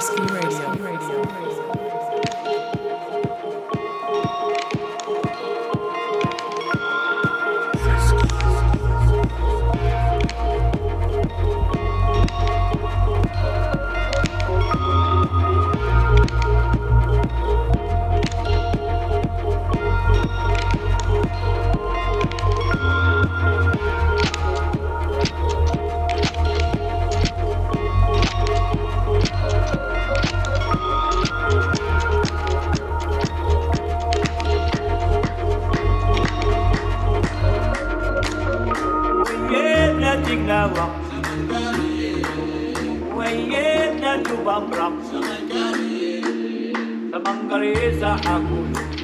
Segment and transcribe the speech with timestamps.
[0.00, 1.19] Frisky Radio.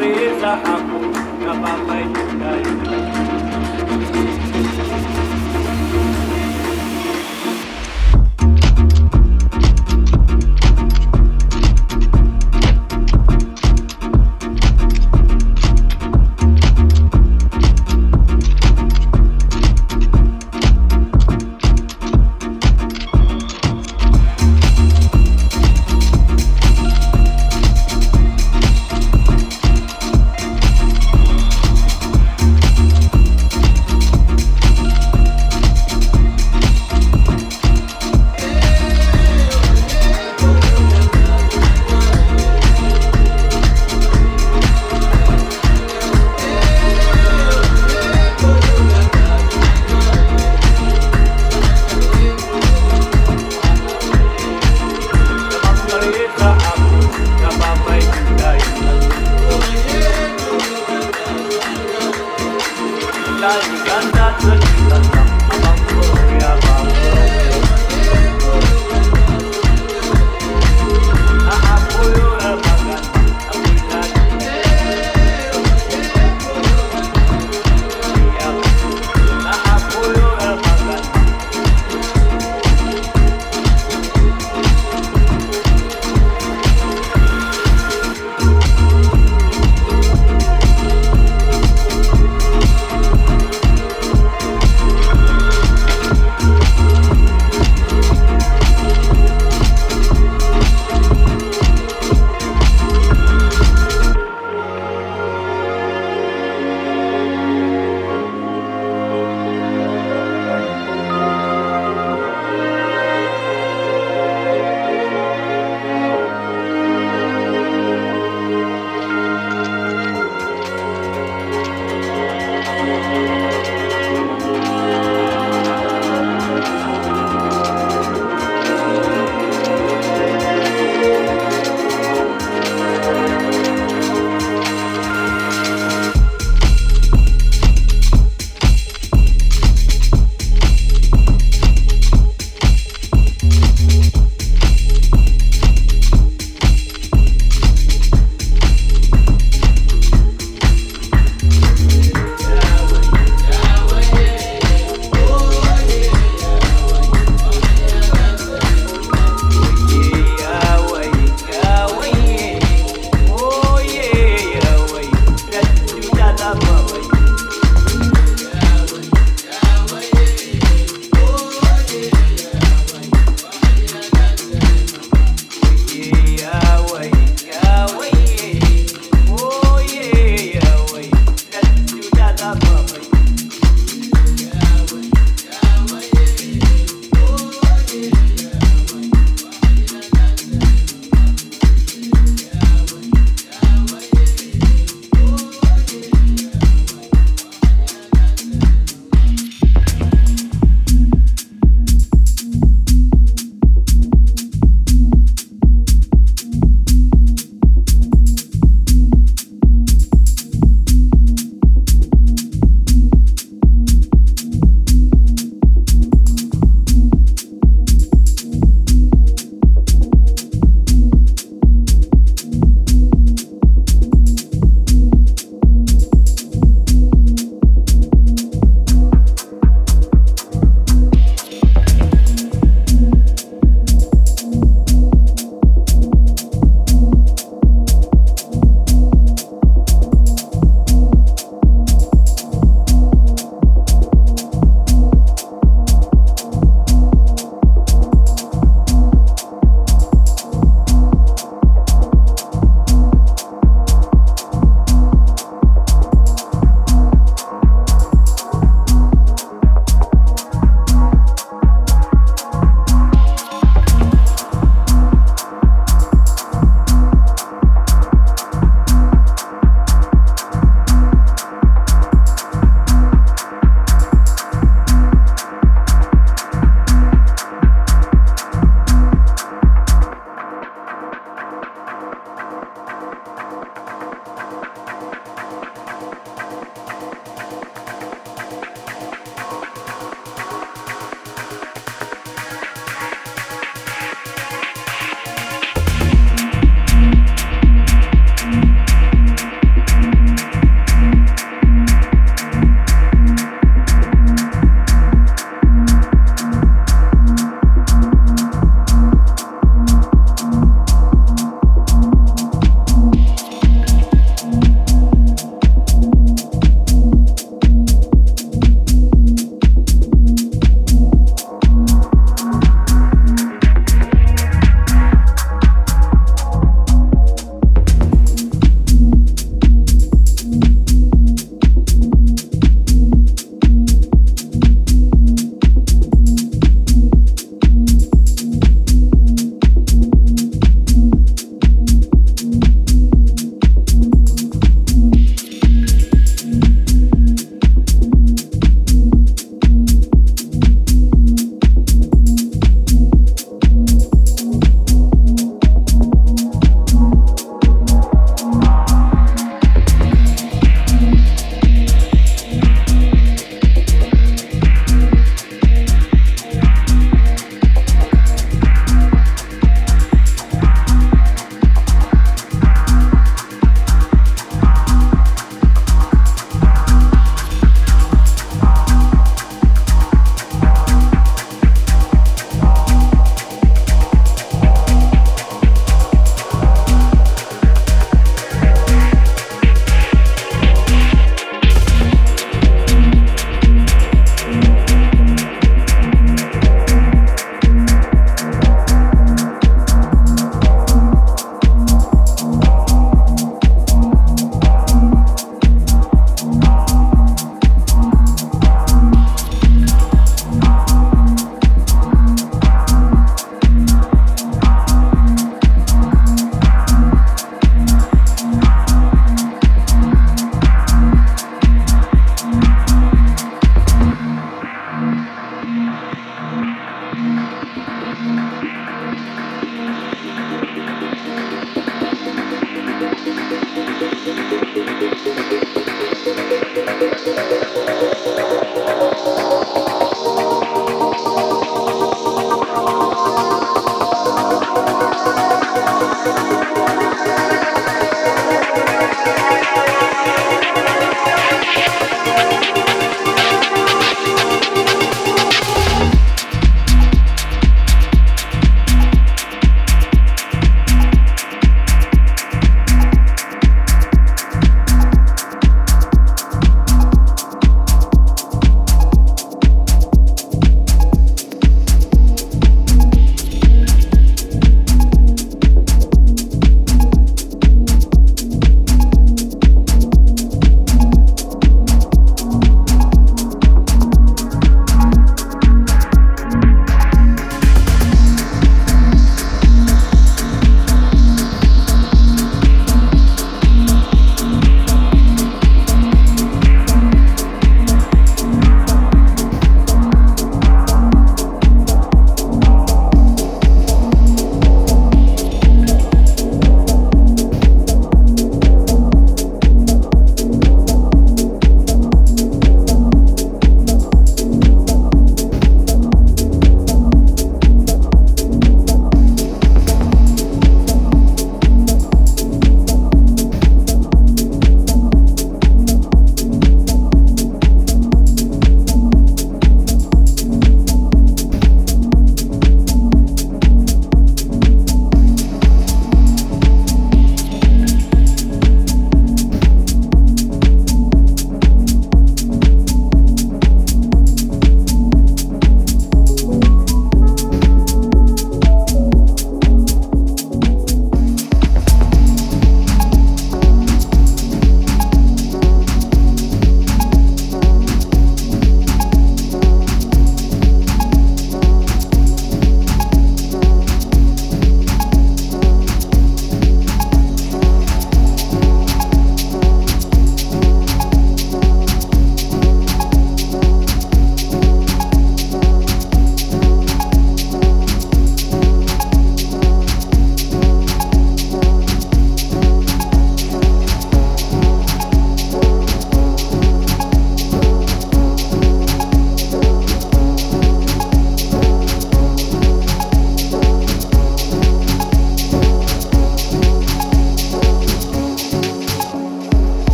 [0.00, 1.12] Marisa aku,
[1.44, 3.19] kapapa itu dari